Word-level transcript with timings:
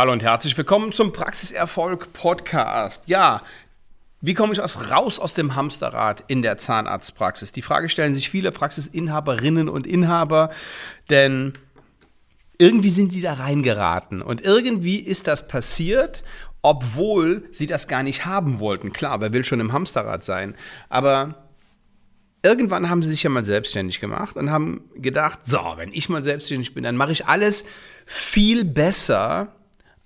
Hallo 0.00 0.12
und 0.12 0.22
herzlich 0.22 0.56
willkommen 0.56 0.92
zum 0.92 1.12
Praxiserfolg 1.12 2.14
Podcast. 2.14 3.06
Ja, 3.10 3.42
wie 4.22 4.32
komme 4.32 4.54
ich 4.54 4.62
aus, 4.62 4.90
raus 4.90 5.18
aus 5.18 5.34
dem 5.34 5.56
Hamsterrad 5.56 6.24
in 6.26 6.40
der 6.40 6.56
Zahnarztpraxis? 6.56 7.52
Die 7.52 7.60
Frage 7.60 7.90
stellen 7.90 8.14
sich 8.14 8.30
viele 8.30 8.50
Praxisinhaberinnen 8.50 9.68
und 9.68 9.86
Inhaber, 9.86 10.48
denn 11.10 11.52
irgendwie 12.56 12.88
sind 12.88 13.12
sie 13.12 13.20
da 13.20 13.34
reingeraten 13.34 14.22
und 14.22 14.40
irgendwie 14.40 14.96
ist 14.96 15.26
das 15.26 15.48
passiert, 15.48 16.24
obwohl 16.62 17.46
sie 17.52 17.66
das 17.66 17.86
gar 17.86 18.02
nicht 18.02 18.24
haben 18.24 18.58
wollten. 18.58 18.94
Klar, 18.94 19.20
wer 19.20 19.34
will 19.34 19.44
schon 19.44 19.60
im 19.60 19.74
Hamsterrad 19.74 20.24
sein? 20.24 20.54
Aber 20.88 21.34
irgendwann 22.42 22.88
haben 22.88 23.02
sie 23.02 23.10
sich 23.10 23.22
ja 23.22 23.28
mal 23.28 23.44
selbstständig 23.44 24.00
gemacht 24.00 24.36
und 24.36 24.50
haben 24.50 24.82
gedacht, 24.94 25.40
so, 25.44 25.74
wenn 25.76 25.92
ich 25.92 26.08
mal 26.08 26.24
selbstständig 26.24 26.72
bin, 26.72 26.84
dann 26.84 26.96
mache 26.96 27.12
ich 27.12 27.26
alles 27.26 27.66
viel 28.06 28.64
besser 28.64 29.52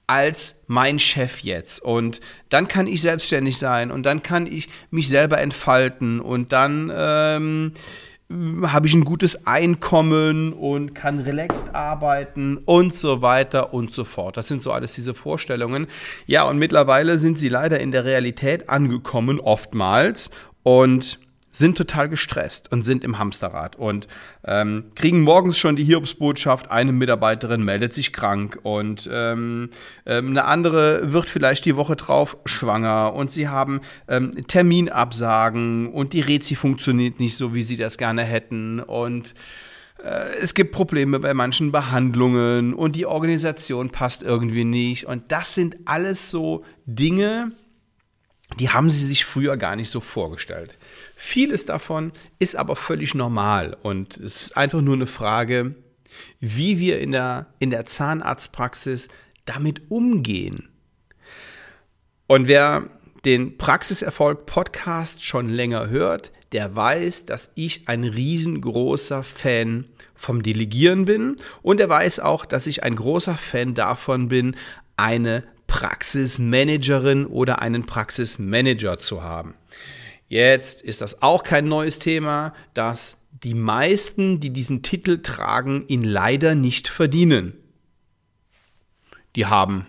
als 0.06 0.62
mein 0.66 0.98
Chef 0.98 1.40
jetzt. 1.40 1.82
Und 1.82 2.20
dann 2.48 2.68
kann 2.68 2.86
ich 2.86 3.02
selbstständig 3.02 3.58
sein 3.58 3.90
und 3.90 4.04
dann 4.04 4.22
kann 4.22 4.46
ich 4.46 4.68
mich 4.90 5.08
selber 5.08 5.40
entfalten 5.40 6.20
und 6.20 6.52
dann 6.52 6.92
ähm, 6.94 7.72
habe 8.30 8.86
ich 8.86 8.94
ein 8.94 9.04
gutes 9.04 9.46
Einkommen 9.46 10.52
und 10.52 10.94
kann 10.94 11.20
relaxed 11.20 11.74
arbeiten 11.74 12.56
und 12.56 12.94
so 12.94 13.22
weiter 13.22 13.74
und 13.74 13.92
so 13.92 14.04
fort. 14.04 14.36
Das 14.36 14.48
sind 14.48 14.62
so 14.62 14.72
alles 14.72 14.94
diese 14.94 15.14
Vorstellungen. 15.14 15.86
Ja, 16.26 16.44
und 16.44 16.58
mittlerweile 16.58 17.18
sind 17.18 17.38
sie 17.38 17.48
leider 17.48 17.80
in 17.80 17.92
der 17.92 18.04
Realität 18.04 18.68
angekommen, 18.68 19.40
oftmals. 19.40 20.30
Und 20.62 21.18
sind 21.54 21.78
total 21.78 22.08
gestresst 22.08 22.70
und 22.72 22.82
sind 22.82 23.04
im 23.04 23.18
Hamsterrad 23.18 23.76
und 23.76 24.08
ähm, 24.44 24.86
kriegen 24.94 25.22
morgens 25.22 25.56
schon 25.56 25.76
die 25.76 25.84
Hiobsbotschaft, 25.84 26.70
eine 26.70 26.92
Mitarbeiterin 26.92 27.62
meldet 27.64 27.94
sich 27.94 28.12
krank 28.12 28.58
und 28.62 29.08
ähm, 29.10 29.70
ähm, 30.04 30.30
eine 30.30 30.44
andere 30.44 31.12
wird 31.12 31.30
vielleicht 31.30 31.64
die 31.64 31.76
Woche 31.76 31.96
drauf 31.96 32.36
schwanger 32.44 33.14
und 33.14 33.30
sie 33.30 33.48
haben 33.48 33.80
ähm, 34.08 34.32
Terminabsagen 34.46 35.92
und 35.92 36.12
die 36.12 36.20
Rezi 36.20 36.56
funktioniert 36.56 37.20
nicht 37.20 37.36
so, 37.36 37.54
wie 37.54 37.62
sie 37.62 37.76
das 37.76 37.98
gerne 37.98 38.24
hätten 38.24 38.80
und 38.80 39.34
äh, 40.02 40.36
es 40.42 40.54
gibt 40.54 40.72
Probleme 40.72 41.20
bei 41.20 41.34
manchen 41.34 41.70
Behandlungen 41.70 42.74
und 42.74 42.96
die 42.96 43.06
Organisation 43.06 43.90
passt 43.90 44.24
irgendwie 44.24 44.64
nicht 44.64 45.06
und 45.06 45.30
das 45.30 45.54
sind 45.54 45.76
alles 45.84 46.30
so 46.30 46.64
Dinge, 46.86 47.52
die 48.58 48.70
haben 48.70 48.90
sie 48.90 49.06
sich 49.06 49.24
früher 49.24 49.56
gar 49.56 49.76
nicht 49.76 49.90
so 49.90 50.00
vorgestellt. 50.00 50.76
Vieles 51.16 51.66
davon 51.66 52.12
ist 52.38 52.56
aber 52.56 52.76
völlig 52.76 53.14
normal 53.14 53.76
und 53.82 54.16
es 54.16 54.42
ist 54.42 54.56
einfach 54.56 54.80
nur 54.80 54.94
eine 54.94 55.06
Frage, 55.06 55.74
wie 56.40 56.78
wir 56.78 57.00
in 57.00 57.12
der, 57.12 57.46
in 57.58 57.70
der 57.70 57.86
Zahnarztpraxis 57.86 59.08
damit 59.44 59.90
umgehen. 59.90 60.68
Und 62.26 62.48
wer 62.48 62.88
den 63.24 63.56
Praxiserfolg 63.58 64.46
Podcast 64.46 65.24
schon 65.24 65.48
länger 65.48 65.88
hört, 65.88 66.30
der 66.52 66.76
weiß, 66.76 67.26
dass 67.26 67.50
ich 67.54 67.88
ein 67.88 68.04
riesengroßer 68.04 69.22
Fan 69.22 69.86
vom 70.14 70.42
Delegieren 70.42 71.04
bin 71.06 71.36
und 71.62 71.80
er 71.80 71.88
weiß 71.88 72.20
auch, 72.20 72.44
dass 72.44 72.66
ich 72.66 72.82
ein 72.82 72.96
großer 72.96 73.36
Fan 73.36 73.74
davon 73.74 74.28
bin, 74.28 74.56
eine 74.96 75.44
Praxismanagerin 75.66 77.26
oder 77.26 77.60
einen 77.60 77.86
Praxismanager 77.86 78.98
zu 78.98 79.22
haben. 79.22 79.54
Jetzt 80.28 80.82
ist 80.82 81.00
das 81.00 81.22
auch 81.22 81.42
kein 81.42 81.66
neues 81.66 81.98
Thema, 81.98 82.54
dass 82.74 83.18
die 83.30 83.54
meisten, 83.54 84.40
die 84.40 84.50
diesen 84.50 84.82
Titel 84.82 85.20
tragen, 85.20 85.84
ihn 85.88 86.02
leider 86.02 86.54
nicht 86.54 86.88
verdienen. 86.88 87.54
Die 89.36 89.46
haben 89.46 89.86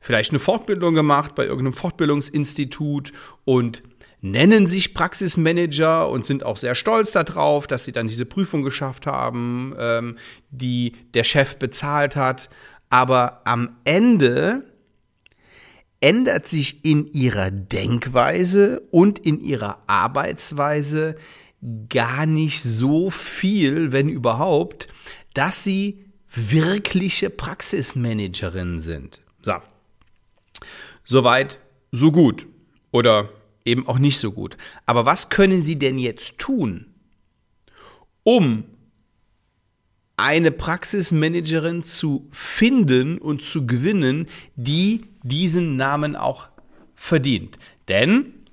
vielleicht 0.00 0.32
eine 0.32 0.38
Fortbildung 0.38 0.94
gemacht 0.94 1.34
bei 1.34 1.44
irgendeinem 1.44 1.72
Fortbildungsinstitut 1.72 3.12
und 3.44 3.82
nennen 4.20 4.66
sich 4.66 4.94
Praxismanager 4.94 6.08
und 6.08 6.26
sind 6.26 6.44
auch 6.44 6.56
sehr 6.56 6.74
stolz 6.74 7.12
darauf, 7.12 7.66
dass 7.66 7.84
sie 7.84 7.92
dann 7.92 8.08
diese 8.08 8.26
Prüfung 8.26 8.62
geschafft 8.62 9.06
haben, 9.06 9.74
ähm, 9.78 10.16
die 10.50 10.94
der 11.14 11.24
Chef 11.24 11.58
bezahlt 11.58 12.16
hat. 12.16 12.48
Aber 12.90 13.42
am 13.44 13.76
Ende 13.84 14.73
ändert 16.04 16.46
sich 16.46 16.84
in 16.84 17.10
ihrer 17.14 17.50
Denkweise 17.50 18.82
und 18.90 19.18
in 19.20 19.40
ihrer 19.40 19.78
Arbeitsweise 19.86 21.16
gar 21.88 22.26
nicht 22.26 22.62
so 22.62 23.08
viel, 23.08 23.90
wenn 23.90 24.10
überhaupt, 24.10 24.88
dass 25.32 25.64
sie 25.64 26.04
wirkliche 26.28 27.30
Praxismanagerinnen 27.30 28.82
sind. 28.82 29.22
So. 29.40 29.54
Soweit, 31.04 31.58
so 31.90 32.12
gut. 32.12 32.46
Oder 32.90 33.30
eben 33.64 33.88
auch 33.88 33.98
nicht 33.98 34.18
so 34.18 34.30
gut. 34.30 34.58
Aber 34.84 35.06
was 35.06 35.30
können 35.30 35.62
Sie 35.62 35.78
denn 35.78 35.96
jetzt 35.96 36.36
tun, 36.36 36.92
um 38.24 38.64
eine 40.16 40.50
Praxismanagerin 40.50 41.82
zu 41.82 42.28
finden 42.30 43.18
und 43.18 43.42
zu 43.42 43.66
gewinnen, 43.66 44.28
die 44.54 45.02
diesen 45.22 45.76
Namen 45.76 46.14
auch 46.16 46.48
verdient. 46.94 47.58
Denn, 47.88 48.43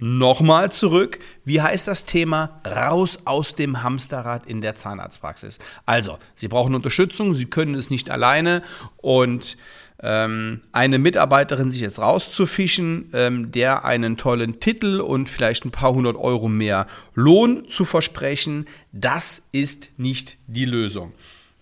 nochmal 0.00 0.72
zurück, 0.72 1.20
wie 1.44 1.62
heißt 1.62 1.86
das 1.86 2.04
Thema 2.04 2.60
raus 2.66 3.20
aus 3.26 3.54
dem 3.54 3.82
Hamsterrad 3.82 4.46
in 4.46 4.60
der 4.60 4.74
Zahnarztpraxis? 4.74 5.58
Also, 5.86 6.18
Sie 6.34 6.48
brauchen 6.48 6.74
Unterstützung, 6.74 7.32
Sie 7.32 7.46
können 7.46 7.74
es 7.74 7.90
nicht 7.90 8.10
alleine 8.10 8.62
und 8.96 9.56
ähm, 10.02 10.62
eine 10.72 10.98
Mitarbeiterin 10.98 11.70
sich 11.70 11.80
jetzt 11.80 11.98
rauszufischen, 11.98 13.10
ähm, 13.12 13.52
der 13.52 13.84
einen 13.84 14.16
tollen 14.16 14.58
Titel 14.58 15.00
und 15.00 15.28
vielleicht 15.28 15.64
ein 15.66 15.70
paar 15.70 15.92
hundert 15.92 16.16
Euro 16.16 16.48
mehr 16.48 16.86
Lohn 17.14 17.68
zu 17.68 17.84
versprechen, 17.84 18.66
das 18.92 19.48
ist 19.52 19.90
nicht 19.98 20.38
die 20.46 20.64
Lösung. 20.64 21.12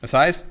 Das 0.00 0.12
heißt, 0.12 0.46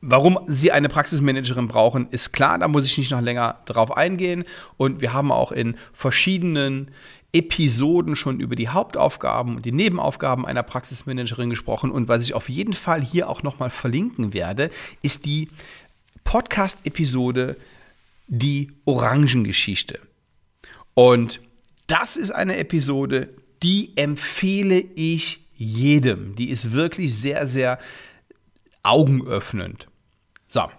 Warum 0.00 0.38
Sie 0.46 0.72
eine 0.72 0.88
Praxismanagerin 0.88 1.68
brauchen, 1.68 2.08
ist 2.10 2.32
klar, 2.32 2.58
da 2.58 2.68
muss 2.68 2.86
ich 2.86 2.98
nicht 2.98 3.10
noch 3.10 3.22
länger 3.22 3.60
drauf 3.64 3.96
eingehen. 3.96 4.44
Und 4.76 5.00
wir 5.00 5.12
haben 5.12 5.32
auch 5.32 5.52
in 5.52 5.76
verschiedenen 5.92 6.90
Episoden 7.32 8.16
schon 8.16 8.40
über 8.40 8.56
die 8.56 8.68
Hauptaufgaben 8.68 9.56
und 9.56 9.66
die 9.66 9.72
Nebenaufgaben 9.72 10.46
einer 10.46 10.62
Praxismanagerin 10.62 11.50
gesprochen. 11.50 11.90
Und 11.90 12.08
was 12.08 12.22
ich 12.24 12.34
auf 12.34 12.48
jeden 12.48 12.74
Fall 12.74 13.02
hier 13.02 13.28
auch 13.28 13.42
nochmal 13.42 13.70
verlinken 13.70 14.32
werde, 14.32 14.70
ist 15.02 15.26
die 15.26 15.48
Podcast-Episode 16.24 17.56
Die 18.28 18.72
Orangengeschichte. 18.84 20.00
Und 20.94 21.40
das 21.86 22.16
ist 22.16 22.30
eine 22.30 22.56
Episode, 22.56 23.28
die 23.62 23.96
empfehle 23.96 24.82
ich 24.94 25.40
jedem. 25.54 26.36
Die 26.36 26.50
ist 26.50 26.72
wirklich 26.72 27.14
sehr, 27.14 27.46
sehr 27.46 27.78
augenöffnend. 28.86 29.88
So, 30.46 30.70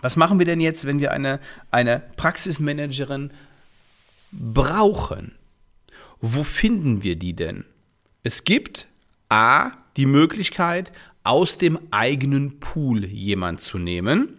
was 0.00 0.16
machen 0.16 0.38
wir 0.38 0.46
denn 0.46 0.60
jetzt, 0.60 0.86
wenn 0.86 1.00
wir 1.00 1.12
eine, 1.12 1.40
eine 1.70 2.02
Praxismanagerin 2.16 3.32
brauchen? 4.32 5.34
Wo 6.20 6.44
finden 6.44 7.02
wir 7.02 7.16
die 7.16 7.34
denn? 7.34 7.64
Es 8.22 8.44
gibt 8.44 8.86
A, 9.28 9.72
die 9.96 10.06
Möglichkeit, 10.06 10.92
aus 11.24 11.58
dem 11.58 11.78
eigenen 11.90 12.60
Pool 12.60 13.04
jemand 13.04 13.60
zu 13.60 13.78
nehmen. 13.78 14.38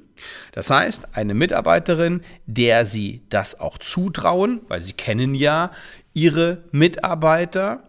Das 0.52 0.70
heißt, 0.70 1.16
eine 1.16 1.34
Mitarbeiterin, 1.34 2.22
der 2.46 2.86
sie 2.86 3.22
das 3.30 3.60
auch 3.60 3.80
zutrauen, 3.80 4.62
weil 4.68 4.84
sie 4.84 4.94
kennen 4.94 5.34
ja 5.34 5.72
ihre 6.14 6.64
Mitarbeiter. 6.72 7.84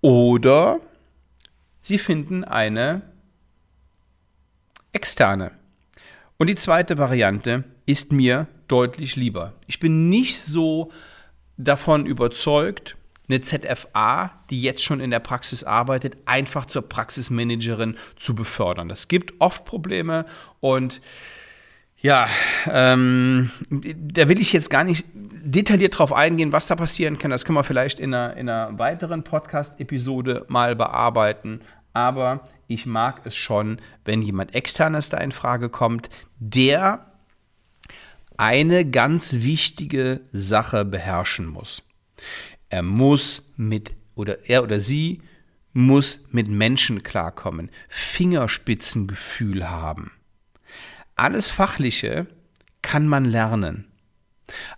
Oder 0.00 0.80
sie 1.82 1.98
finden 1.98 2.42
eine 2.42 3.02
externe. 5.20 5.50
Und 6.38 6.46
die 6.46 6.54
zweite 6.54 6.96
Variante 6.96 7.64
ist 7.84 8.10
mir 8.10 8.46
deutlich 8.68 9.16
lieber. 9.16 9.52
Ich 9.66 9.78
bin 9.78 10.08
nicht 10.08 10.40
so 10.40 10.90
davon 11.58 12.06
überzeugt, 12.06 12.96
eine 13.28 13.42
ZFA, 13.42 14.32
die 14.48 14.62
jetzt 14.62 14.82
schon 14.82 15.00
in 15.00 15.10
der 15.10 15.20
Praxis 15.20 15.62
arbeitet, 15.62 16.16
einfach 16.24 16.64
zur 16.64 16.88
Praxismanagerin 16.88 17.98
zu 18.16 18.34
befördern. 18.34 18.88
Das 18.88 19.08
gibt 19.08 19.34
oft 19.40 19.66
Probleme 19.66 20.24
und 20.60 21.02
ja, 21.98 22.26
ähm, 22.66 23.50
da 23.68 24.26
will 24.30 24.40
ich 24.40 24.54
jetzt 24.54 24.70
gar 24.70 24.84
nicht 24.84 25.04
detailliert 25.12 25.98
drauf 25.98 26.14
eingehen, 26.14 26.50
was 26.50 26.66
da 26.66 26.76
passieren 26.76 27.18
kann. 27.18 27.30
Das 27.30 27.44
können 27.44 27.58
wir 27.58 27.64
vielleicht 27.64 28.00
in 28.00 28.14
einer, 28.14 28.36
in 28.38 28.48
einer 28.48 28.78
weiteren 28.78 29.22
Podcast-Episode 29.22 30.46
mal 30.48 30.74
bearbeiten 30.74 31.60
aber 31.92 32.44
ich 32.66 32.86
mag 32.86 33.22
es 33.24 33.36
schon, 33.36 33.80
wenn 34.04 34.22
jemand 34.22 34.54
externes 34.54 35.08
da 35.08 35.18
in 35.18 35.32
Frage 35.32 35.68
kommt, 35.68 36.08
der 36.38 37.06
eine 38.36 38.88
ganz 38.88 39.34
wichtige 39.34 40.20
Sache 40.32 40.84
beherrschen 40.84 41.46
muss. 41.46 41.82
Er 42.68 42.82
muss 42.82 43.50
mit 43.56 43.94
oder 44.14 44.48
er 44.48 44.62
oder 44.62 44.80
sie 44.80 45.22
muss 45.72 46.20
mit 46.30 46.48
Menschen 46.48 47.02
klarkommen, 47.02 47.70
Fingerspitzengefühl 47.88 49.68
haben. 49.68 50.12
alles 51.16 51.50
Fachliche 51.50 52.26
kann 52.82 53.06
man 53.06 53.24
lernen. 53.24 53.86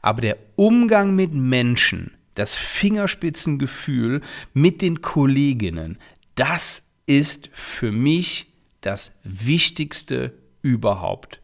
Aber 0.01 0.21
der 0.21 0.39
Umgang 0.57 1.15
mit 1.15 1.33
Menschen, 1.33 2.11
das 2.35 2.57
Fingerspitzengefühl 2.57 4.23
mit 4.53 4.83
den 4.83 5.03
Kolleginnen, 5.03 5.99
das 6.35 6.89
ist 7.07 7.51
für 7.53 7.93
mich 7.93 8.47
das 8.81 9.13
Wichtigste 9.25 10.35
überhaupt. 10.63 11.41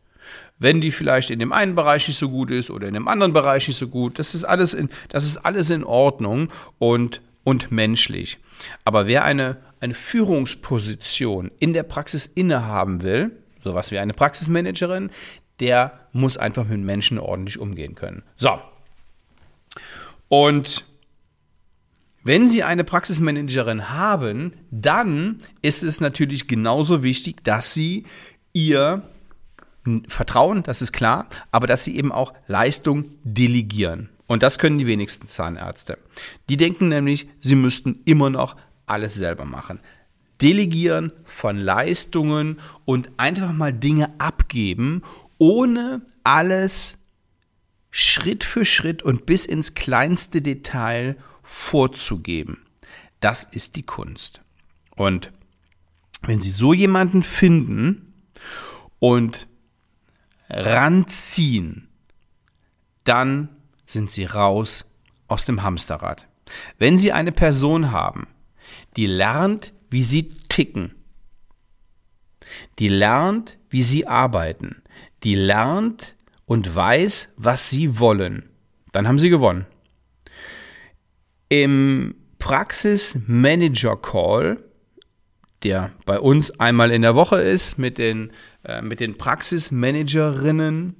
Wenn 0.58 0.80
die 0.80 0.90
vielleicht 0.90 1.30
in 1.30 1.38
dem 1.38 1.52
einen 1.52 1.74
Bereich 1.74 2.08
nicht 2.08 2.18
so 2.18 2.28
gut 2.28 2.50
ist 2.50 2.70
oder 2.70 2.88
in 2.88 2.94
dem 2.94 3.08
anderen 3.08 3.32
Bereich 3.32 3.68
nicht 3.68 3.76
so 3.76 3.86
gut, 3.86 4.18
das 4.18 4.34
ist 4.34 4.44
alles 4.44 4.74
in, 4.74 4.90
das 5.08 5.24
ist 5.24 5.38
alles 5.38 5.70
in 5.70 5.84
Ordnung 5.84 6.52
und, 6.78 7.22
und 7.44 7.70
menschlich. 7.70 8.38
Aber 8.84 9.06
wer 9.06 9.24
eine, 9.24 9.58
eine 9.80 9.94
Führungsposition 9.94 11.52
in 11.60 11.72
der 11.72 11.84
Praxis 11.84 12.26
innehaben 12.26 13.02
will, 13.02 13.30
sowas 13.62 13.92
wie 13.92 13.98
eine 13.98 14.14
Praxismanagerin, 14.14 15.10
der 15.60 16.08
muss 16.12 16.36
einfach 16.36 16.66
mit 16.66 16.80
Menschen 16.80 17.18
ordentlich 17.18 17.58
umgehen 17.58 17.94
können. 17.94 18.22
So. 18.36 18.58
Und 20.28 20.84
wenn 22.24 22.48
Sie 22.48 22.62
eine 22.62 22.84
Praxismanagerin 22.84 23.90
haben, 23.90 24.52
dann 24.70 25.38
ist 25.62 25.82
es 25.82 26.00
natürlich 26.00 26.48
genauso 26.48 27.02
wichtig, 27.02 27.44
dass 27.44 27.74
Sie 27.74 28.04
ihr 28.52 29.02
Vertrauen, 30.08 30.62
das 30.62 30.82
ist 30.82 30.92
klar, 30.92 31.28
aber 31.52 31.66
dass 31.66 31.84
Sie 31.84 31.96
eben 31.96 32.12
auch 32.12 32.34
Leistung 32.46 33.04
delegieren. 33.24 34.10
Und 34.28 34.42
das 34.42 34.58
können 34.58 34.78
die 34.78 34.86
wenigsten 34.86 35.26
Zahnärzte. 35.26 35.98
Die 36.48 36.58
denken 36.58 36.88
nämlich, 36.88 37.28
sie 37.40 37.56
müssten 37.56 38.00
immer 38.04 38.30
noch 38.30 38.56
alles 38.86 39.14
selber 39.14 39.46
machen. 39.46 39.80
Delegieren 40.40 41.12
von 41.24 41.56
Leistungen 41.56 42.60
und 42.84 43.10
einfach 43.16 43.52
mal 43.52 43.72
Dinge 43.72 44.12
abgeben, 44.20 45.02
ohne 45.38 46.02
alles 46.24 46.98
Schritt 47.90 48.44
für 48.44 48.64
Schritt 48.64 49.02
und 49.02 49.24
bis 49.24 49.46
ins 49.46 49.74
kleinste 49.74 50.42
Detail 50.42 51.16
vorzugeben. 51.48 52.66
Das 53.20 53.44
ist 53.44 53.76
die 53.76 53.82
Kunst. 53.82 54.42
Und 54.96 55.32
wenn 56.22 56.40
Sie 56.40 56.50
so 56.50 56.72
jemanden 56.72 57.22
finden 57.22 58.12
und 58.98 59.48
ranziehen, 60.50 61.88
dann 63.04 63.48
sind 63.86 64.10
Sie 64.10 64.24
raus 64.24 64.84
aus 65.26 65.46
dem 65.46 65.62
Hamsterrad. 65.62 66.28
Wenn 66.78 66.98
Sie 66.98 67.12
eine 67.12 67.32
Person 67.32 67.92
haben, 67.92 68.26
die 68.96 69.06
lernt, 69.06 69.72
wie 69.90 70.02
sie 70.02 70.28
ticken, 70.48 70.94
die 72.78 72.88
lernt, 72.88 73.58
wie 73.70 73.82
sie 73.82 74.06
arbeiten, 74.06 74.82
die 75.22 75.34
lernt 75.34 76.16
und 76.46 76.74
weiß, 76.74 77.34
was 77.36 77.70
sie 77.70 77.98
wollen, 77.98 78.48
dann 78.92 79.06
haben 79.06 79.18
Sie 79.18 79.30
gewonnen. 79.30 79.66
Im 81.48 82.14
Praxis 82.38 83.18
Manager 83.26 83.96
Call, 83.96 84.58
der 85.62 85.90
bei 86.04 86.20
uns 86.20 86.58
einmal 86.60 86.90
in 86.90 87.02
der 87.02 87.14
Woche 87.14 87.40
ist, 87.40 87.78
mit 87.78 87.98
den, 87.98 88.30
äh, 88.64 88.82
mit 88.82 89.00
den 89.00 89.16
Praxismanagerinnen 89.16 90.96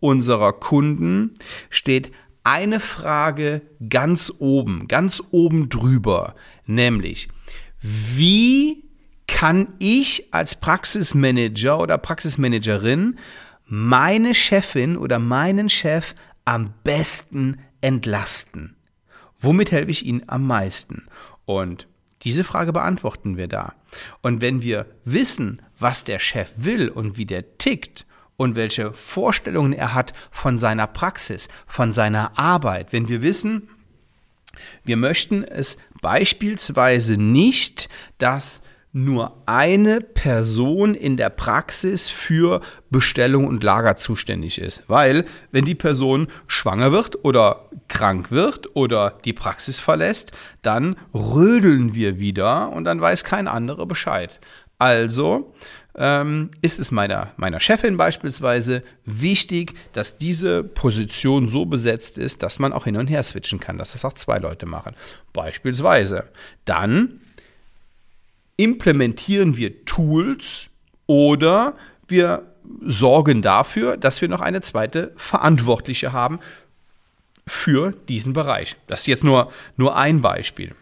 unserer 0.00 0.52
Kunden, 0.52 1.34
steht 1.70 2.12
eine 2.44 2.80
Frage 2.80 3.62
ganz 3.88 4.32
oben, 4.38 4.86
ganz 4.88 5.22
oben 5.30 5.68
drüber, 5.68 6.34
nämlich, 6.66 7.28
wie 7.80 8.84
kann 9.26 9.74
ich 9.78 10.32
als 10.32 10.54
Praxismanager 10.54 11.80
oder 11.80 11.98
Praxismanagerin 11.98 13.18
meine 13.66 14.34
Chefin 14.34 14.96
oder 14.96 15.18
meinen 15.18 15.68
Chef 15.68 16.14
am 16.44 16.72
besten 16.84 17.58
entlasten? 17.80 18.75
Womit 19.38 19.72
helfe 19.72 19.90
ich 19.90 20.06
Ihnen 20.06 20.22
am 20.26 20.46
meisten? 20.46 21.06
Und 21.44 21.86
diese 22.22 22.44
Frage 22.44 22.72
beantworten 22.72 23.36
wir 23.36 23.48
da. 23.48 23.74
Und 24.22 24.40
wenn 24.40 24.62
wir 24.62 24.86
wissen, 25.04 25.62
was 25.78 26.04
der 26.04 26.18
Chef 26.18 26.50
will 26.56 26.88
und 26.88 27.16
wie 27.16 27.26
der 27.26 27.58
tickt 27.58 28.06
und 28.36 28.54
welche 28.54 28.92
Vorstellungen 28.92 29.72
er 29.72 29.94
hat 29.94 30.12
von 30.30 30.58
seiner 30.58 30.86
Praxis, 30.86 31.48
von 31.66 31.92
seiner 31.92 32.38
Arbeit, 32.38 32.92
wenn 32.92 33.08
wir 33.08 33.22
wissen, 33.22 33.68
wir 34.84 34.96
möchten 34.96 35.44
es 35.44 35.76
beispielsweise 36.00 37.16
nicht, 37.16 37.88
dass 38.18 38.62
nur 38.96 39.36
eine 39.44 40.00
Person 40.00 40.94
in 40.94 41.18
der 41.18 41.28
Praxis 41.28 42.08
für 42.08 42.62
Bestellung 42.88 43.46
und 43.46 43.62
Lager 43.62 43.96
zuständig 43.96 44.58
ist. 44.58 44.84
Weil, 44.86 45.26
wenn 45.52 45.66
die 45.66 45.74
Person 45.74 46.28
schwanger 46.46 46.92
wird 46.92 47.22
oder 47.22 47.68
krank 47.88 48.30
wird 48.30 48.74
oder 48.74 49.18
die 49.26 49.34
Praxis 49.34 49.80
verlässt, 49.80 50.32
dann 50.62 50.96
rödeln 51.12 51.94
wir 51.94 52.18
wieder 52.18 52.70
und 52.70 52.84
dann 52.84 52.98
weiß 52.98 53.24
kein 53.24 53.48
anderer 53.48 53.84
Bescheid. 53.84 54.40
Also 54.78 55.52
ähm, 55.94 56.50
ist 56.62 56.78
es 56.78 56.90
meiner, 56.90 57.32
meiner 57.36 57.60
Chefin 57.60 57.98
beispielsweise 57.98 58.82
wichtig, 59.04 59.74
dass 59.92 60.16
diese 60.16 60.64
Position 60.64 61.48
so 61.48 61.66
besetzt 61.66 62.16
ist, 62.16 62.42
dass 62.42 62.58
man 62.58 62.72
auch 62.72 62.84
hin 62.84 62.96
und 62.96 63.08
her 63.08 63.22
switchen 63.22 63.60
kann, 63.60 63.76
dass 63.76 63.92
das 63.92 64.06
auch 64.06 64.14
zwei 64.14 64.38
Leute 64.38 64.64
machen. 64.64 64.94
Beispielsweise. 65.34 66.24
Dann 66.64 67.20
implementieren 68.56 69.56
wir 69.56 69.84
Tools 69.84 70.68
oder 71.06 71.76
wir 72.08 72.52
sorgen 72.80 73.42
dafür, 73.42 73.96
dass 73.96 74.20
wir 74.20 74.28
noch 74.28 74.40
eine 74.40 74.60
zweite 74.60 75.12
Verantwortliche 75.16 76.12
haben 76.12 76.38
für 77.46 77.92
diesen 78.08 78.32
Bereich. 78.32 78.76
Das 78.86 79.00
ist 79.00 79.06
jetzt 79.06 79.24
nur, 79.24 79.52
nur 79.76 79.96
ein 79.96 80.20
Beispiel. 80.20 80.74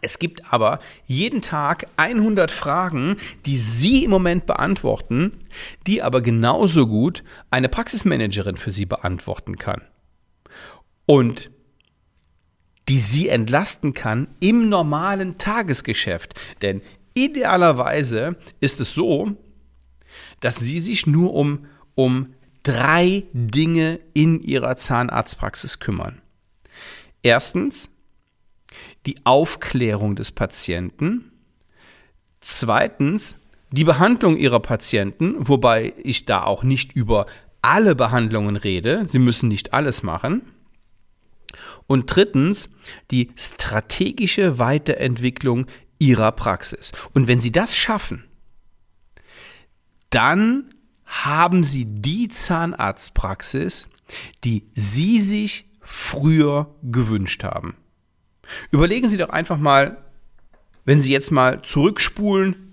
Es 0.00 0.18
gibt 0.18 0.52
aber 0.52 0.78
jeden 1.06 1.42
Tag 1.42 1.86
100 1.96 2.50
Fragen, 2.50 3.16
die 3.44 3.58
Sie 3.58 4.04
im 4.04 4.10
Moment 4.10 4.46
beantworten, 4.46 5.32
die 5.86 6.02
aber 6.02 6.20
genauso 6.20 6.86
gut 6.86 7.24
eine 7.50 7.68
Praxismanagerin 7.68 8.56
für 8.56 8.72
Sie 8.72 8.86
beantworten 8.86 9.56
kann. 9.56 9.82
Und 11.06 11.50
die 12.90 12.98
sie 12.98 13.28
entlasten 13.28 13.94
kann 13.94 14.26
im 14.40 14.68
normalen 14.68 15.38
Tagesgeschäft. 15.38 16.34
Denn 16.60 16.82
idealerweise 17.14 18.34
ist 18.58 18.80
es 18.80 18.92
so, 18.92 19.36
dass 20.40 20.56
sie 20.56 20.80
sich 20.80 21.06
nur 21.06 21.34
um, 21.34 21.66
um 21.94 22.34
drei 22.64 23.22
Dinge 23.32 24.00
in 24.12 24.40
ihrer 24.40 24.74
Zahnarztpraxis 24.74 25.78
kümmern. 25.78 26.20
Erstens 27.22 27.90
die 29.06 29.24
Aufklärung 29.24 30.16
des 30.16 30.32
Patienten. 30.32 31.30
Zweitens 32.40 33.36
die 33.70 33.84
Behandlung 33.84 34.36
ihrer 34.36 34.58
Patienten, 34.58 35.36
wobei 35.38 35.92
ich 36.02 36.24
da 36.24 36.42
auch 36.42 36.64
nicht 36.64 36.90
über 36.90 37.26
alle 37.62 37.94
Behandlungen 37.94 38.56
rede. 38.56 39.04
Sie 39.06 39.20
müssen 39.20 39.48
nicht 39.48 39.74
alles 39.74 40.02
machen. 40.02 40.42
Und 41.90 42.06
drittens, 42.06 42.68
die 43.10 43.32
strategische 43.34 44.60
Weiterentwicklung 44.60 45.66
ihrer 45.98 46.30
Praxis. 46.30 46.92
Und 47.14 47.26
wenn 47.26 47.40
Sie 47.40 47.50
das 47.50 47.76
schaffen, 47.76 48.26
dann 50.10 50.72
haben 51.04 51.64
Sie 51.64 51.86
die 51.86 52.28
Zahnarztpraxis, 52.28 53.88
die 54.44 54.68
Sie 54.72 55.18
sich 55.18 55.68
früher 55.80 56.72
gewünscht 56.84 57.42
haben. 57.42 57.74
Überlegen 58.70 59.08
Sie 59.08 59.16
doch 59.16 59.30
einfach 59.30 59.58
mal, 59.58 59.96
wenn 60.84 61.00
Sie 61.00 61.10
jetzt 61.10 61.32
mal 61.32 61.62
zurückspulen 61.62 62.69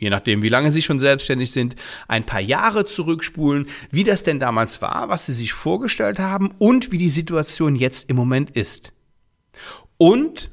je 0.00 0.10
nachdem, 0.10 0.42
wie 0.42 0.48
lange 0.48 0.72
Sie 0.72 0.82
schon 0.82 0.98
selbstständig 0.98 1.52
sind, 1.52 1.76
ein 2.08 2.24
paar 2.24 2.40
Jahre 2.40 2.86
zurückspulen, 2.86 3.68
wie 3.92 4.02
das 4.02 4.24
denn 4.24 4.40
damals 4.40 4.82
war, 4.82 5.08
was 5.08 5.26
Sie 5.26 5.32
sich 5.32 5.52
vorgestellt 5.52 6.18
haben 6.18 6.50
und 6.58 6.90
wie 6.90 6.98
die 6.98 7.08
Situation 7.08 7.76
jetzt 7.76 8.10
im 8.10 8.16
Moment 8.16 8.50
ist. 8.50 8.92
Und 9.98 10.50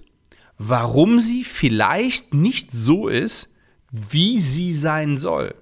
warum 0.58 1.20
sie 1.20 1.44
vielleicht 1.44 2.34
nicht 2.34 2.72
so 2.72 3.08
ist, 3.08 3.56
wie 3.92 4.40
sie 4.40 4.74
sein 4.74 5.18
soll. 5.18 5.56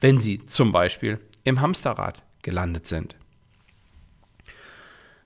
Wenn 0.00 0.18
Sie 0.18 0.44
zum 0.46 0.72
Beispiel 0.72 1.20
im 1.44 1.60
Hamsterrad 1.60 2.22
gelandet 2.42 2.86
sind. 2.86 3.16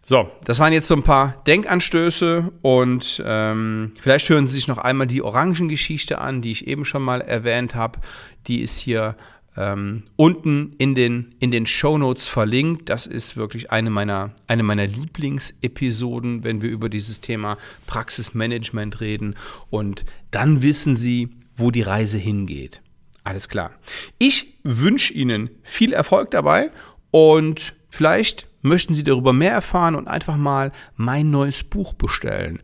So, 0.06 0.30
das 0.44 0.58
waren 0.58 0.74
jetzt 0.74 0.88
so 0.88 0.94
ein 0.94 1.02
paar 1.02 1.42
Denkanstöße 1.46 2.52
und 2.60 3.22
ähm, 3.24 3.92
vielleicht 4.02 4.28
hören 4.28 4.46
Sie 4.46 4.52
sich 4.52 4.68
noch 4.68 4.76
einmal 4.76 5.06
die 5.06 5.22
Orangengeschichte 5.22 6.18
an, 6.18 6.42
die 6.42 6.52
ich 6.52 6.66
eben 6.66 6.84
schon 6.84 7.02
mal 7.02 7.22
erwähnt 7.22 7.74
habe. 7.74 8.00
Die 8.46 8.60
ist 8.60 8.78
hier 8.78 9.16
ähm, 9.56 10.02
unten 10.16 10.74
in 10.76 10.94
den, 10.94 11.34
in 11.40 11.50
den 11.50 11.66
Show 11.66 11.96
Notes 11.96 12.28
verlinkt. 12.28 12.90
Das 12.90 13.06
ist 13.06 13.38
wirklich 13.38 13.72
eine 13.72 13.88
meiner, 13.88 14.32
eine 14.46 14.62
meiner 14.62 14.86
Lieblingsepisoden, 14.86 16.44
wenn 16.44 16.60
wir 16.60 16.68
über 16.68 16.90
dieses 16.90 17.22
Thema 17.22 17.56
Praxismanagement 17.86 19.00
reden. 19.00 19.36
Und 19.70 20.04
dann 20.30 20.62
wissen 20.62 20.96
Sie, 20.96 21.30
wo 21.56 21.70
die 21.70 21.82
Reise 21.82 22.18
hingeht. 22.18 22.82
Alles 23.22 23.48
klar. 23.48 23.70
Ich 24.18 24.58
wünsche 24.64 25.14
Ihnen 25.14 25.48
viel 25.62 25.94
Erfolg 25.94 26.30
dabei 26.30 26.70
und 27.10 27.74
vielleicht 27.88 28.48
möchten 28.64 28.94
Sie 28.94 29.04
darüber 29.04 29.32
mehr 29.32 29.52
erfahren 29.52 29.94
und 29.94 30.08
einfach 30.08 30.36
mal 30.36 30.72
mein 30.96 31.30
neues 31.30 31.62
Buch 31.62 31.94
bestellen. 31.94 32.58